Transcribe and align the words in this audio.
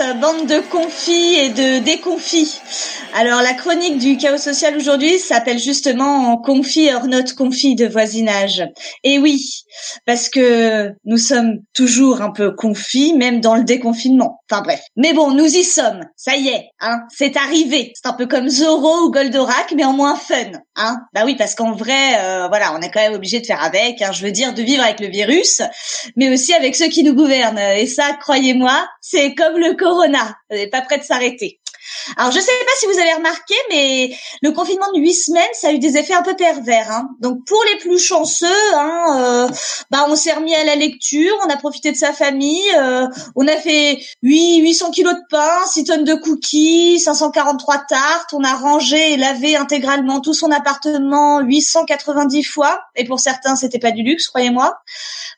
bande 0.00 0.46
de 0.46 0.60
confis 0.70 1.34
et 1.34 1.50
de 1.50 1.78
déconfis. 1.78 2.60
Alors 3.14 3.42
la 3.42 3.52
chronique 3.52 3.98
du 3.98 4.16
chaos 4.16 4.38
social 4.38 4.74
aujourd'hui 4.76 5.18
s'appelle 5.18 5.58
justement 5.58 6.36
confis 6.38 6.92
hors 6.92 7.06
note 7.06 7.34
confis 7.34 7.74
de 7.74 7.86
voisinage. 7.86 8.64
Et 9.04 9.18
oui, 9.18 9.64
parce 10.06 10.28
que 10.28 10.92
nous 11.04 11.18
sommes 11.18 11.58
toujours 11.74 12.22
un 12.22 12.30
peu 12.30 12.52
confis, 12.52 13.12
même 13.14 13.40
dans 13.40 13.54
le 13.54 13.64
déconfinement. 13.64 14.40
Enfin 14.50 14.62
bref. 14.62 14.80
Mais 14.96 15.12
bon, 15.12 15.32
nous 15.32 15.44
y 15.44 15.64
sommes. 15.64 16.04
Ça 16.16 16.36
y 16.36 16.48
est, 16.48 16.70
hein, 16.80 17.00
c'est 17.10 17.36
arrivé. 17.36 17.92
C'est 17.94 18.08
un 18.08 18.14
peu 18.14 18.26
comme 18.26 18.48
Zoro 18.48 19.06
ou 19.06 19.10
Goldorak, 19.10 19.72
mais 19.76 19.84
en 19.84 19.92
moins 19.92 20.16
fun, 20.16 20.52
hein. 20.76 20.96
Bah 21.12 21.22
oui, 21.24 21.34
parce 21.36 21.54
qu'en 21.54 21.72
vrai, 21.72 22.18
euh, 22.18 22.48
voilà, 22.48 22.74
on 22.74 22.80
est 22.80 22.90
quand 22.90 23.00
même 23.00 23.14
obligé 23.14 23.40
de 23.40 23.46
faire 23.46 23.62
avec. 23.62 24.00
Hein, 24.00 24.12
je 24.12 24.24
veux 24.24 24.32
dire, 24.32 24.54
de 24.54 24.62
vivre 24.62 24.82
avec 24.82 25.00
le 25.00 25.08
virus, 25.08 25.60
mais 26.16 26.32
aussi 26.32 26.54
avec 26.54 26.76
ceux 26.76 26.88
qui 26.88 27.02
nous 27.02 27.14
gouvernent. 27.14 27.58
Et 27.58 27.86
ça, 27.86 28.16
croyez-moi, 28.20 28.86
c'est 29.00 29.34
comme 29.34 29.58
le 29.58 29.74
corona. 29.82 30.36
On 30.50 30.54
n'est 30.54 30.68
pas 30.68 30.82
prêt 30.82 30.98
de 30.98 31.04
s'arrêter. 31.04 31.61
Alors 32.16 32.32
je 32.32 32.40
sais 32.40 32.46
pas 32.46 32.72
si 32.78 32.86
vous 32.86 32.98
avez 32.98 33.14
remarqué, 33.14 33.54
mais 33.70 34.16
le 34.42 34.52
confinement 34.52 34.90
de 34.94 35.00
huit 35.00 35.14
semaines, 35.14 35.42
ça 35.52 35.68
a 35.68 35.72
eu 35.72 35.78
des 35.78 35.96
effets 35.96 36.14
un 36.14 36.22
peu 36.22 36.34
pervers. 36.34 36.90
Hein. 36.90 37.08
Donc 37.20 37.44
pour 37.44 37.62
les 37.72 37.78
plus 37.78 37.98
chanceux, 37.98 38.46
hein, 38.74 39.18
euh, 39.20 39.48
bah 39.90 40.06
on 40.08 40.16
s'est 40.16 40.32
remis 40.32 40.54
à 40.54 40.64
la 40.64 40.76
lecture, 40.76 41.34
on 41.46 41.50
a 41.50 41.56
profité 41.56 41.92
de 41.92 41.96
sa 41.96 42.12
famille, 42.12 42.62
euh, 42.76 43.06
on 43.36 43.46
a 43.46 43.56
fait 43.56 43.98
8 44.22 44.58
800 44.58 44.90
kilos 44.90 45.14
de 45.14 45.20
pain, 45.30 45.66
6 45.66 45.84
tonnes 45.84 46.04
de 46.04 46.14
cookies, 46.14 47.00
543 47.00 47.78
tartes, 47.88 48.32
on 48.32 48.44
a 48.44 48.54
rangé 48.54 49.12
et 49.12 49.16
lavé 49.16 49.56
intégralement 49.56 50.20
tout 50.20 50.34
son 50.34 50.50
appartement 50.50 51.40
890 51.40 52.44
fois. 52.44 52.80
Et 52.96 53.04
pour 53.04 53.20
certains, 53.20 53.56
c'était 53.56 53.78
pas 53.78 53.90
du 53.90 54.02
luxe, 54.02 54.28
croyez-moi. 54.28 54.78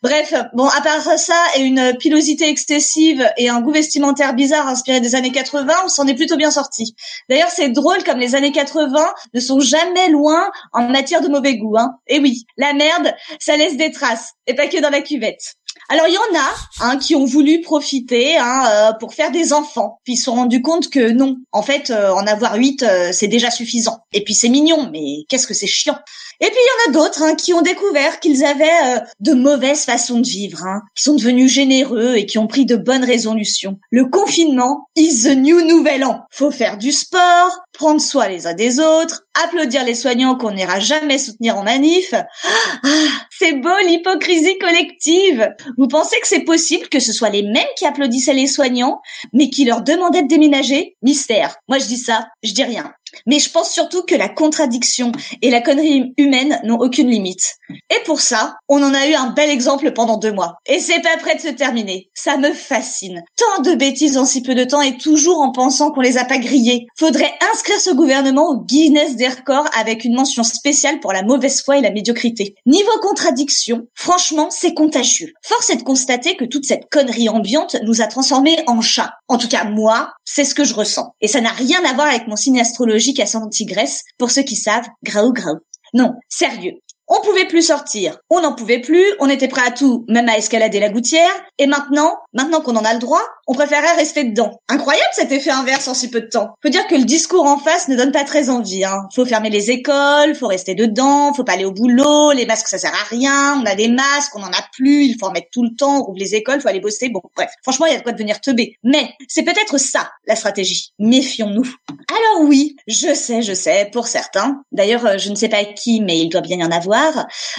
Bref, 0.02 0.34
bon, 0.52 0.68
à 0.68 0.80
part 0.80 1.00
ça 1.18 1.42
et 1.56 1.60
une 1.60 1.96
pilosité 1.98 2.48
excessive 2.48 3.26
et 3.36 3.48
un 3.48 3.60
goût 3.60 3.72
vestimentaire 3.72 4.34
bizarre 4.34 4.68
inspiré 4.68 5.00
des 5.00 5.14
années 5.14 5.32
80, 5.32 5.72
on 5.84 5.88
s'en 5.88 6.06
est 6.06 6.14
bien 6.36 6.50
sorti. 6.50 6.94
D'ailleurs, 7.28 7.50
c'est 7.50 7.68
drôle 7.68 8.02
comme 8.04 8.18
les 8.18 8.34
années 8.34 8.52
80 8.52 9.06
ne 9.34 9.40
sont 9.40 9.60
jamais 9.60 10.08
loin 10.08 10.50
en 10.72 10.88
matière 10.88 11.20
de 11.20 11.28
mauvais 11.28 11.56
goût. 11.56 11.76
Hein. 11.78 11.96
Et 12.06 12.18
oui, 12.18 12.44
la 12.56 12.72
merde, 12.72 13.14
ça 13.38 13.56
laisse 13.56 13.76
des 13.76 13.90
traces, 13.90 14.32
et 14.46 14.54
pas 14.54 14.68
que 14.68 14.80
dans 14.80 14.90
la 14.90 15.00
cuvette. 15.00 15.56
Alors 15.88 16.06
il 16.08 16.14
y 16.14 16.18
en 16.18 16.38
a 16.38 16.54
hein, 16.80 16.98
qui 16.98 17.14
ont 17.14 17.24
voulu 17.24 17.60
profiter 17.60 18.36
hein, 18.38 18.64
euh, 18.70 18.92
pour 18.94 19.12
faire 19.12 19.30
des 19.30 19.52
enfants, 19.52 20.00
puis 20.04 20.14
ils 20.14 20.16
se 20.16 20.24
sont 20.24 20.34
rendus 20.34 20.62
compte 20.62 20.88
que 20.88 21.10
non, 21.10 21.36
en 21.52 21.62
fait, 21.62 21.90
euh, 21.90 22.12
en 22.12 22.26
avoir 22.26 22.56
huit, 22.56 22.82
euh, 22.82 23.10
c'est 23.12 23.28
déjà 23.28 23.50
suffisant. 23.50 23.98
Et 24.12 24.24
puis 24.24 24.34
c'est 24.34 24.48
mignon, 24.48 24.88
mais 24.90 25.24
qu'est-ce 25.28 25.46
que 25.46 25.54
c'est 25.54 25.66
chiant. 25.66 25.98
Et 26.40 26.46
puis 26.46 26.56
il 26.56 26.88
y 26.88 26.88
en 26.88 26.90
a 26.90 26.92
d'autres 26.94 27.22
hein, 27.22 27.34
qui 27.34 27.54
ont 27.54 27.62
découvert 27.62 28.20
qu'ils 28.20 28.44
avaient 28.44 29.00
de 29.20 29.32
mauvaises 29.32 29.84
façons 29.84 30.20
de 30.20 30.26
vivre, 30.26 30.64
hein, 30.64 30.82
qui 30.94 31.04
sont 31.04 31.14
devenus 31.14 31.50
généreux 31.50 32.16
et 32.16 32.26
qui 32.26 32.38
ont 32.38 32.46
pris 32.46 32.66
de 32.66 32.76
bonnes 32.76 33.04
résolutions. 33.04 33.78
Le 33.90 34.06
confinement 34.06 34.88
is 34.96 35.24
the 35.24 35.36
new 35.36 35.60
nouvel 35.62 36.04
an. 36.04 36.22
Faut 36.30 36.50
faire 36.50 36.78
du 36.78 36.92
sport, 36.92 37.60
prendre 37.72 38.00
soin 38.00 38.28
les 38.28 38.46
uns 38.46 38.54
des 38.54 38.80
autres, 38.80 39.24
applaudir 39.44 39.84
les 39.84 39.94
soignants 39.94 40.36
qu'on 40.36 40.52
n'ira 40.52 40.80
jamais 40.80 41.18
soutenir 41.18 41.56
en 41.56 41.64
manif. 41.64 42.14
Ah, 42.14 42.88
c'est 43.30 43.54
beau 43.54 43.76
l'hypocrisie 43.86 44.58
collective. 44.58 45.50
Vous 45.76 45.88
pensez 45.88 46.18
que 46.20 46.28
c'est 46.28 46.40
possible 46.40 46.88
que 46.88 47.00
ce 47.00 47.12
soit 47.12 47.30
les 47.30 47.42
mêmes 47.42 47.64
qui 47.76 47.86
applaudissaient 47.86 48.34
les 48.34 48.46
soignants, 48.46 49.00
mais 49.32 49.50
qui 49.50 49.64
leur 49.64 49.82
demandaient 49.82 50.22
de 50.22 50.28
déménager? 50.28 50.96
Mystère. 51.02 51.56
Moi 51.68 51.78
je 51.78 51.86
dis 51.86 51.98
ça, 51.98 52.28
je 52.42 52.52
dis 52.52 52.64
rien. 52.64 52.92
Mais 53.26 53.38
je 53.38 53.50
pense 53.50 53.70
surtout 53.70 54.02
que 54.02 54.14
la 54.14 54.28
contradiction 54.28 55.12
et 55.42 55.50
la 55.50 55.60
connerie 55.60 56.12
humaine 56.16 56.60
n'ont 56.64 56.78
aucune 56.78 57.08
limite. 57.08 57.56
Et 57.70 58.02
pour 58.04 58.20
ça, 58.20 58.56
on 58.68 58.82
en 58.82 58.94
a 58.94 59.06
eu 59.06 59.14
un 59.14 59.30
bel 59.30 59.50
exemple 59.50 59.92
pendant 59.92 60.16
deux 60.16 60.32
mois. 60.32 60.56
Et 60.66 60.78
c'est 60.78 61.00
pas 61.00 61.16
prêt 61.18 61.36
de 61.36 61.40
se 61.40 61.48
terminer. 61.48 62.10
Ça 62.14 62.36
me 62.36 62.52
fascine. 62.52 63.22
Tant 63.36 63.62
de 63.62 63.74
bêtises 63.74 64.18
en 64.18 64.24
si 64.24 64.42
peu 64.42 64.54
de 64.54 64.64
temps 64.64 64.82
et 64.82 64.96
toujours 64.96 65.40
en 65.40 65.52
pensant 65.52 65.90
qu'on 65.90 66.00
les 66.00 66.18
a 66.18 66.24
pas 66.24 66.38
grillées. 66.38 66.86
Faudrait 66.98 67.32
inscrire 67.52 67.80
ce 67.80 67.90
gouvernement 67.90 68.48
au 68.50 68.60
Guinness 68.60 69.16
des 69.16 69.28
records 69.28 69.68
avec 69.78 70.04
une 70.04 70.14
mention 70.14 70.42
spéciale 70.42 71.00
pour 71.00 71.12
la 71.12 71.22
mauvaise 71.22 71.62
foi 71.62 71.78
et 71.78 71.82
la 71.82 71.90
médiocrité. 71.90 72.54
Niveau 72.66 72.98
contradiction, 73.02 73.86
franchement, 73.94 74.48
c'est 74.50 74.74
contagieux. 74.74 75.32
Force 75.42 75.70
est 75.70 75.76
de 75.76 75.82
constater 75.82 76.36
que 76.36 76.44
toute 76.44 76.64
cette 76.64 76.88
connerie 76.90 77.28
ambiante 77.28 77.76
nous 77.84 78.00
a 78.00 78.06
transformés 78.06 78.62
en 78.66 78.80
chats. 78.80 79.14
En 79.28 79.38
tout 79.38 79.48
cas, 79.48 79.64
moi, 79.64 80.12
c'est 80.24 80.44
ce 80.44 80.54
que 80.54 80.64
je 80.64 80.74
ressens. 80.74 81.14
Et 81.20 81.28
ça 81.28 81.40
n'a 81.40 81.50
rien 81.50 81.84
à 81.84 81.92
voir 81.92 82.08
avec 82.08 82.26
mon 82.26 82.36
signe 82.36 82.60
astrologique 82.60 83.03
ascendant 83.20 83.48
tigresse, 83.48 84.02
pour 84.18 84.30
ceux 84.30 84.42
qui 84.42 84.56
savent, 84.56 84.88
graou 85.02 85.32
graou. 85.32 85.58
Non, 85.92 86.14
sérieux. 86.28 86.74
On 87.06 87.20
pouvait 87.20 87.46
plus 87.46 87.62
sortir, 87.62 88.18
on 88.30 88.40
n'en 88.40 88.54
pouvait 88.54 88.80
plus, 88.80 89.04
on 89.20 89.28
était 89.28 89.48
prêt 89.48 89.66
à 89.66 89.70
tout, 89.70 90.04
même 90.08 90.28
à 90.28 90.38
escalader 90.38 90.80
la 90.80 90.88
gouttière, 90.88 91.30
et 91.58 91.66
maintenant, 91.66 92.16
maintenant 92.32 92.60
qu'on 92.62 92.76
en 92.76 92.84
a 92.84 92.94
le 92.94 92.98
droit, 92.98 93.20
on 93.46 93.52
préférait 93.52 93.94
rester 93.96 94.24
dedans. 94.24 94.58
Incroyable 94.68 95.10
cet 95.12 95.30
effet 95.30 95.50
inverse 95.50 95.86
en 95.86 95.94
si 95.94 96.08
peu 96.08 96.22
de 96.22 96.28
temps. 96.28 96.54
Faut 96.62 96.70
dire 96.70 96.86
que 96.86 96.94
le 96.94 97.04
discours 97.04 97.44
en 97.44 97.58
face 97.58 97.88
ne 97.88 97.96
donne 97.96 98.10
pas 98.10 98.24
très 98.24 98.48
envie. 98.48 98.84
Hein. 98.84 99.06
Faut 99.14 99.26
fermer 99.26 99.50
les 99.50 99.70
écoles, 99.70 100.34
faut 100.34 100.46
rester 100.46 100.74
dedans, 100.74 101.34
faut 101.34 101.44
pas 101.44 101.52
aller 101.52 101.66
au 101.66 101.72
boulot, 101.72 102.32
les 102.32 102.46
masques 102.46 102.68
ça 102.68 102.78
sert 102.78 102.94
à 102.94 103.04
rien, 103.08 103.60
on 103.60 103.66
a 103.66 103.74
des 103.74 103.88
masques, 103.88 104.34
on 104.34 104.42
en 104.42 104.50
a 104.50 104.64
plus, 104.72 105.04
il 105.04 105.18
faut 105.18 105.26
en 105.26 105.32
mettre 105.32 105.48
tout 105.52 105.62
le 105.62 105.76
temps, 105.76 105.98
on 105.98 106.04
rouvre 106.04 106.18
les 106.18 106.34
écoles, 106.34 106.60
faut 106.60 106.68
aller 106.68 106.80
bosser. 106.80 107.10
Bon, 107.10 107.20
bref, 107.36 107.50
franchement, 107.62 107.86
il 107.86 107.92
y 107.92 107.94
a 107.94 107.98
de 107.98 108.02
quoi 108.02 108.12
devenir 108.12 108.40
teubé. 108.40 108.78
Mais 108.82 109.10
c'est 109.28 109.42
peut-être 109.42 109.78
ça 109.78 110.10
la 110.26 110.36
stratégie. 110.36 110.92
Méfions-nous. 110.98 111.70
Alors 112.08 112.48
oui, 112.48 112.76
je 112.86 113.12
sais, 113.14 113.42
je 113.42 113.52
sais, 113.52 113.90
pour 113.92 114.06
certains. 114.06 114.62
D'ailleurs, 114.72 115.04
euh, 115.06 115.18
je 115.18 115.30
ne 115.30 115.34
sais 115.34 115.48
pas 115.48 115.64
qui, 115.64 116.00
mais 116.00 116.18
il 116.18 116.28
doit 116.28 116.40
bien 116.40 116.58
y 116.58 116.64
en 116.64 116.70
avoir. 116.70 117.03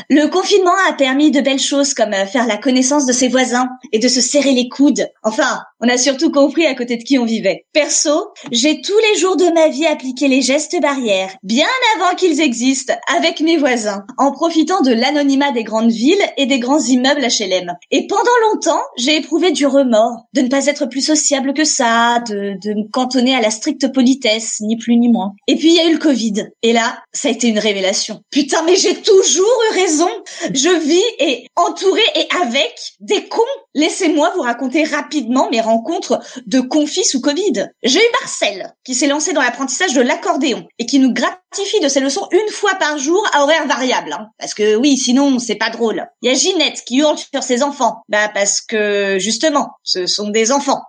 Le 0.10 0.28
confinement 0.28 0.76
a 0.90 0.94
permis 0.94 1.32
de 1.32 1.42
belles 1.42 1.60
choses 1.60 1.94
comme 1.94 2.14
euh, 2.14 2.26
faire 2.26 2.48
la 2.48 2.58
connaissance 2.58 3.06
de 3.06 3.14
ses 3.14 3.28
voisins 3.28 3.70
et 3.92 4.00
de 4.00 4.08
se 4.08 4.22
serrer 4.22 4.52
les 4.52 4.70
coudes. 4.70 5.08
Enfin, 5.24 5.62
on 5.80 5.90
a 5.90 5.98
surtout 5.98 6.32
compris 6.32 6.66
à 6.66 6.76
côté 6.76 6.98
de 6.98 7.04
qui 7.04 7.18
on 7.20 7.26
vivait. 7.26 7.66
Perso, 7.74 8.30
j'ai 8.52 8.82
tous 8.82 8.98
les 9.12 9.20
jours 9.20 9.36
de 9.36 9.54
ma 9.54 9.70
vie 9.70 9.86
appliqué 9.86 10.28
les 10.28 10.42
gestes 10.42 10.80
barrières, 10.82 11.36
bien 11.44 11.68
avant 11.96 12.16
qu'ils 12.16 12.42
existent, 12.42 12.94
avec 13.16 13.42
mes 13.42 13.58
voisins, 13.58 14.06
en 14.18 14.32
profitant 14.32 14.82
de 14.82 14.92
l'anonymat 14.92 15.52
des 15.52 15.64
grandes 15.64 15.92
villes 15.92 16.26
et 16.38 16.46
des 16.46 16.60
grands 16.60 16.80
immeubles 16.80 17.22
HLM. 17.22 17.74
Et 17.92 18.08
pendant 18.08 18.24
longtemps, 18.50 18.82
j'ai 18.98 19.18
éprouvé 19.18 19.52
du 19.52 19.66
remords, 19.66 20.26
de 20.34 20.42
ne 20.42 20.48
pas 20.48 20.66
être 20.68 20.86
plus 20.86 21.02
sociable 21.02 21.54
que 21.54 21.66
ça, 21.66 22.20
de, 22.28 22.58
de 22.62 22.74
me 22.74 22.90
cantonner 22.92 23.36
à 23.36 23.42
la 23.42 23.52
stricte 23.52 23.92
politesse, 23.92 24.58
ni 24.62 24.78
plus 24.78 24.98
ni 24.98 25.10
moins. 25.10 25.34
Et 25.48 25.56
puis 25.56 25.70
il 25.70 25.76
y 25.76 25.80
a 25.80 25.90
eu 25.90 25.94
le 25.94 26.00
Covid. 26.00 26.50
Et 26.64 26.74
là, 26.74 27.00
ça 27.14 27.28
a 27.28 27.32
été 27.32 27.48
une 27.48 27.60
révélation. 27.60 28.22
Putain, 28.32 28.64
mais 28.64 28.76
j'ai 28.76 28.96
toujours 29.26 29.62
eu 29.72 29.74
raison. 29.74 30.10
Je 30.54 30.80
vis 30.80 31.04
et 31.20 31.48
entouré 31.56 32.02
et 32.16 32.28
avec 32.42 32.76
des 33.00 33.28
cons. 33.28 33.42
Laissez-moi 33.74 34.32
vous 34.36 34.42
raconter 34.42 34.84
rapidement 34.84 35.50
mes 35.50 35.62
rencontre 35.62 36.20
de 36.46 36.60
confis 36.60 37.04
sous 37.04 37.22
Covid. 37.22 37.70
J'ai 37.84 38.00
eu 38.00 38.12
Marcel, 38.22 38.74
qui 38.84 38.94
s'est 38.94 39.08
lancé 39.08 39.34
dans 39.34 39.42
l'apprentissage 39.42 39.94
de 39.94 40.02
l'accordéon 40.02 40.66
et 40.80 40.86
qui 40.86 41.00
nous 41.00 41.14
gratifie 41.14 41.80
de 41.82 41.88
ses 41.88 42.00
leçons 42.00 42.28
une 42.32 42.52
fois 42.52 42.76
par 42.76 42.98
jour 42.98 43.26
à 43.34 43.44
horaire 43.44 43.68
variable. 43.68 44.14
Hein. 44.14 44.28
parce 44.38 44.54
que 44.54 44.76
oui, 44.76 44.98
sinon, 44.98 45.40
c'est 45.40 45.56
pas 45.56 45.70
drôle. 45.70 46.06
Il 46.22 46.30
y 46.30 46.34
a 46.34 46.38
Ginette 46.38 46.84
qui 46.86 46.98
hurle 46.98 47.18
sur 47.18 47.44
ses 47.44 47.64
enfants. 47.64 48.02
Bah, 48.10 48.30
parce 48.34 48.62
que, 48.62 49.18
justement, 49.20 49.70
ce 49.84 50.06
sont 50.06 50.30
des 50.30 50.52
enfants. 50.52 50.82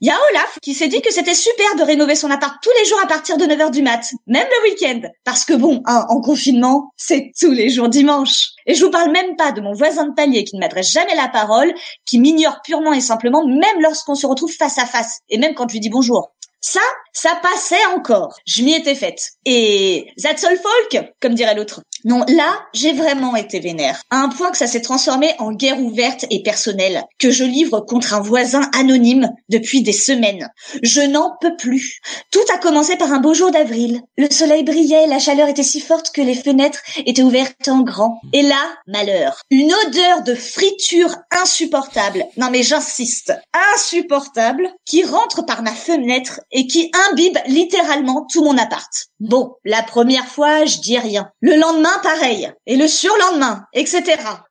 Il 0.00 0.08
y 0.08 0.10
Olaf 0.10 0.58
qui 0.60 0.74
s'est 0.74 0.88
dit 0.88 1.00
que 1.00 1.12
c'était 1.12 1.34
super 1.34 1.76
de 1.76 1.82
rénover 1.82 2.14
son 2.14 2.30
appart 2.30 2.56
tous 2.62 2.70
les 2.78 2.84
jours 2.84 2.98
à 3.02 3.06
partir 3.06 3.36
de 3.36 3.44
9h 3.44 3.70
du 3.70 3.82
mat, 3.82 4.12
même 4.26 4.46
le 4.50 4.70
week-end. 4.70 5.08
Parce 5.24 5.44
que 5.44 5.54
bon, 5.54 5.82
hein, 5.86 6.04
en 6.08 6.20
confinement, 6.20 6.90
c'est 6.96 7.32
tous 7.40 7.52
les 7.52 7.70
jours 7.70 7.88
dimanche. 7.88 8.50
Et 8.66 8.74
je 8.74 8.84
vous 8.84 8.90
parle 8.90 9.12
même 9.12 9.36
pas 9.36 9.52
de 9.52 9.60
mon 9.60 9.72
voisin 9.72 10.06
de 10.06 10.14
palier 10.14 10.44
qui 10.44 10.56
ne 10.56 10.60
m'adresse 10.60 10.90
jamais 10.90 11.14
la 11.14 11.28
parole, 11.28 11.72
qui 12.06 12.18
m'ignore 12.18 12.60
purement 12.62 12.92
et 12.92 13.00
simplement, 13.00 13.46
même 13.46 13.80
lorsqu'on 13.80 14.14
se 14.14 14.26
retrouve 14.26 14.52
face 14.52 14.78
à 14.78 14.86
face, 14.86 15.18
et 15.28 15.38
même 15.38 15.54
quand 15.54 15.68
je 15.68 15.74
lui 15.74 15.80
dis 15.80 15.90
bonjour. 15.90 16.32
Ça, 16.66 16.80
ça 17.12 17.38
passait 17.42 17.84
encore. 17.94 18.38
Je 18.46 18.62
m'y 18.62 18.72
étais 18.72 18.94
faite. 18.94 19.32
Et 19.44 20.06
that's 20.22 20.44
all 20.44 20.56
folk, 20.56 21.12
comme 21.20 21.34
dirait 21.34 21.54
l'autre. 21.54 21.82
Non, 22.06 22.24
là, 22.26 22.58
j'ai 22.72 22.94
vraiment 22.94 23.36
été 23.36 23.60
vénère. 23.60 24.00
À 24.10 24.20
un 24.20 24.30
point 24.30 24.50
que 24.50 24.56
ça 24.56 24.66
s'est 24.66 24.80
transformé 24.80 25.34
en 25.38 25.52
guerre 25.52 25.78
ouverte 25.78 26.24
et 26.30 26.42
personnelle, 26.42 27.04
que 27.18 27.30
je 27.30 27.44
livre 27.44 27.80
contre 27.80 28.14
un 28.14 28.20
voisin 28.20 28.62
anonyme 28.74 29.30
depuis 29.50 29.82
des 29.82 29.92
semaines. 29.92 30.48
Je 30.82 31.02
n'en 31.02 31.36
peux 31.38 31.54
plus. 31.56 32.00
Tout 32.30 32.44
a 32.54 32.56
commencé 32.56 32.96
par 32.96 33.12
un 33.12 33.20
beau 33.20 33.34
jour 33.34 33.50
d'avril. 33.50 34.00
Le 34.16 34.30
soleil 34.30 34.64
brillait, 34.64 35.06
la 35.06 35.18
chaleur 35.18 35.48
était 35.48 35.62
si 35.62 35.80
forte 35.80 36.12
que 36.12 36.22
les 36.22 36.34
fenêtres 36.34 36.80
étaient 37.04 37.22
ouvertes 37.22 37.68
en 37.68 37.82
grand. 37.82 38.20
Et 38.32 38.42
là, 38.42 38.74
malheur. 38.86 39.42
Une 39.50 39.72
odeur 39.86 40.22
de 40.22 40.34
friture 40.34 41.14
insupportable. 41.30 42.24
Non 42.38 42.48
mais 42.50 42.62
j'insiste. 42.62 43.34
Insupportable. 43.74 44.70
Qui 44.86 45.04
rentre 45.04 45.44
par 45.44 45.62
ma 45.62 45.72
fenêtre 45.72 46.40
et 46.54 46.66
qui 46.66 46.90
imbibe 47.10 47.36
littéralement 47.46 48.26
tout 48.32 48.42
mon 48.42 48.56
appart. 48.56 48.90
Bon, 49.20 49.54
la 49.64 49.82
première 49.82 50.26
fois, 50.26 50.64
je 50.64 50.78
dis 50.78 50.98
rien. 50.98 51.28
Le 51.40 51.56
lendemain, 51.56 51.92
pareil. 52.02 52.50
Et 52.66 52.76
le 52.76 52.86
surlendemain, 52.86 53.64
etc. 53.74 54.02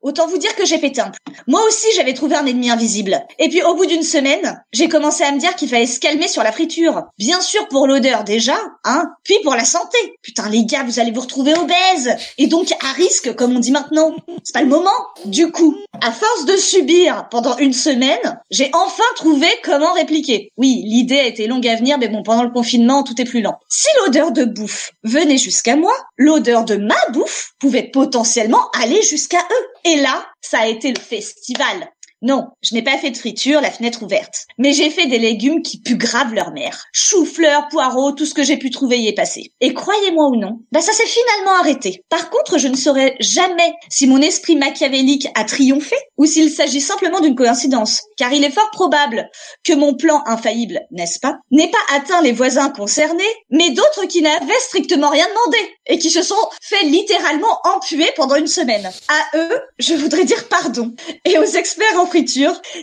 Autant 0.01 0.27
vous 0.27 0.37
dire 0.37 0.55
que 0.55 0.65
j'ai 0.65 0.77
pété 0.77 1.01
un 1.01 1.11
Moi 1.47 1.61
aussi, 1.65 1.87
j'avais 1.95 2.13
trouvé 2.13 2.35
un 2.35 2.45
ennemi 2.45 2.69
invisible. 2.69 3.23
Et 3.39 3.49
puis, 3.49 3.63
au 3.63 3.75
bout 3.75 3.85
d'une 3.85 4.03
semaine, 4.03 4.61
j'ai 4.73 4.89
commencé 4.89 5.23
à 5.23 5.31
me 5.31 5.39
dire 5.39 5.55
qu'il 5.55 5.69
fallait 5.69 5.85
se 5.85 5.99
calmer 5.99 6.27
sur 6.27 6.43
la 6.43 6.51
friture. 6.51 7.03
Bien 7.17 7.39
sûr 7.39 7.67
pour 7.69 7.87
l'odeur 7.87 8.23
déjà, 8.23 8.57
hein, 8.83 9.05
puis 9.23 9.37
pour 9.43 9.55
la 9.55 9.63
santé. 9.63 9.97
Putain, 10.21 10.49
les 10.49 10.65
gars, 10.65 10.83
vous 10.83 10.99
allez 10.99 11.11
vous 11.11 11.21
retrouver 11.21 11.53
obèses. 11.53 12.15
Et 12.37 12.47
donc, 12.47 12.71
à 12.83 12.91
risque, 12.93 13.33
comme 13.35 13.55
on 13.55 13.59
dit 13.59 13.71
maintenant. 13.71 14.15
C'est 14.43 14.53
pas 14.53 14.61
le 14.61 14.67
moment. 14.67 14.91
Du 15.25 15.51
coup, 15.51 15.77
à 16.01 16.11
force 16.11 16.45
de 16.45 16.57
subir 16.57 17.27
pendant 17.31 17.57
une 17.57 17.73
semaine, 17.73 18.41
j'ai 18.51 18.69
enfin 18.73 19.03
trouvé 19.15 19.47
comment 19.63 19.93
répliquer. 19.93 20.51
Oui, 20.57 20.83
l'idée 20.85 21.19
a 21.19 21.27
été 21.27 21.47
longue 21.47 21.67
à 21.67 21.75
venir, 21.75 21.92
mais 21.97 22.07
bon, 22.07 22.23
pendant 22.23 22.43
le 22.43 22.51
confinement, 22.51 23.03
tout 23.03 23.19
est 23.21 23.25
plus 23.25 23.41
lent. 23.41 23.59
Si 23.69 23.87
l'odeur 23.99 24.31
de 24.31 24.45
bouffe 24.45 24.91
venait 25.03 25.37
jusqu'à 25.37 25.75
moi, 25.75 25.93
l'odeur 26.17 26.65
de 26.65 26.75
ma 26.75 26.95
bouffe 27.11 27.53
pouvait 27.59 27.89
potentiellement 27.91 28.69
aller 28.71 29.01
jusqu'à 29.01 29.39
eux. 29.39 29.67
Et 29.85 29.97
là, 29.97 30.25
ça 30.41 30.59
a 30.59 30.67
été 30.67 30.91
le 30.91 30.99
festival. 30.99 31.89
Non, 32.25 32.47
je 32.61 32.73
n'ai 32.73 32.81
pas 32.81 32.97
fait 32.97 33.11
de 33.11 33.17
friture, 33.17 33.59
la 33.59 33.69
fenêtre 33.69 34.01
ouverte. 34.01 34.45
Mais 34.57 34.71
j'ai 34.71 34.89
fait 34.89 35.07
des 35.07 35.19
légumes 35.19 35.61
qui 35.61 35.81
puent 35.81 35.97
grave 35.97 36.33
leur 36.33 36.53
mère. 36.53 36.85
Chou-fleurs, 36.93 37.67
poireaux, 37.67 38.13
tout 38.13 38.25
ce 38.25 38.33
que 38.33 38.43
j'ai 38.43 38.55
pu 38.55 38.69
trouver 38.69 38.97
y 38.97 39.09
est 39.09 39.13
passé. 39.13 39.51
Et 39.59 39.73
croyez-moi 39.73 40.29
ou 40.29 40.37
non, 40.37 40.59
bah 40.71 40.79
ça 40.79 40.93
s'est 40.93 41.05
finalement 41.05 41.59
arrêté. 41.59 42.01
Par 42.07 42.29
contre, 42.29 42.57
je 42.57 42.69
ne 42.69 42.77
saurais 42.77 43.17
jamais 43.19 43.73
si 43.89 44.07
mon 44.07 44.21
esprit 44.21 44.55
machiavélique 44.55 45.27
a 45.35 45.43
triomphé 45.43 45.97
ou 46.17 46.25
s'il 46.25 46.49
s'agit 46.49 46.79
simplement 46.79 47.19
d'une 47.19 47.35
coïncidence. 47.35 47.99
Car 48.15 48.31
il 48.31 48.45
est 48.45 48.51
fort 48.51 48.71
probable 48.71 49.29
que 49.65 49.73
mon 49.73 49.93
plan 49.93 50.23
infaillible, 50.25 50.79
n'est-ce 50.91 51.19
pas, 51.19 51.35
n'ait 51.51 51.71
pas 51.71 51.95
atteint 51.97 52.21
les 52.21 52.31
voisins 52.31 52.69
concernés, 52.69 53.23
mais 53.49 53.71
d'autres 53.71 54.05
qui 54.07 54.21
n'avaient 54.21 54.53
strictement 54.61 55.09
rien 55.09 55.25
demandé 55.27 55.57
et 55.87 55.99
qui 55.99 56.09
se 56.09 56.21
sont 56.21 56.35
fait 56.61 56.85
littéralement 56.85 57.59
empuer 57.65 58.09
pendant 58.15 58.35
une 58.35 58.47
semaine. 58.47 58.89
À 59.09 59.37
eux, 59.37 59.61
je 59.77 59.93
voudrais 59.95 60.23
dire 60.23 60.47
pardon. 60.47 60.93
Et 61.25 61.37
aux 61.37 61.43
experts 61.43 61.99
en 61.99 62.05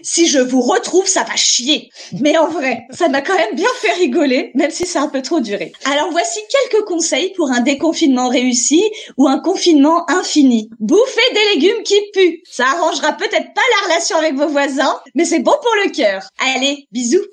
si 0.02 0.26
je 0.26 0.38
vous 0.38 0.60
retrouve, 0.60 1.06
ça 1.06 1.24
va 1.24 1.36
chier. 1.36 1.90
Mais 2.20 2.36
en 2.38 2.48
vrai, 2.48 2.86
ça 2.90 3.08
m'a 3.08 3.22
quand 3.22 3.36
même 3.36 3.54
bien 3.54 3.68
fait 3.80 3.92
rigoler, 3.92 4.50
même 4.54 4.70
si 4.70 4.86
c'est 4.86 4.98
un 4.98 5.08
peu 5.08 5.22
trop 5.22 5.40
duré. 5.40 5.72
Alors 5.84 6.10
voici 6.10 6.40
quelques 6.70 6.84
conseils 6.84 7.32
pour 7.36 7.50
un 7.50 7.60
déconfinement 7.60 8.28
réussi 8.28 8.82
ou 9.16 9.28
un 9.28 9.38
confinement 9.38 10.08
infini. 10.10 10.70
Bouffez 10.80 11.34
des 11.34 11.54
légumes 11.54 11.82
qui 11.84 12.00
puent. 12.12 12.42
Ça 12.50 12.66
arrangera 12.66 13.12
peut-être 13.12 13.54
pas 13.54 13.62
la 13.80 13.86
relation 13.86 14.16
avec 14.16 14.34
vos 14.34 14.48
voisins, 14.48 15.00
mais 15.14 15.24
c'est 15.24 15.40
bon 15.40 15.54
pour 15.62 15.74
le 15.84 15.90
cœur. 15.90 16.28
Allez, 16.54 16.86
bisous 16.92 17.24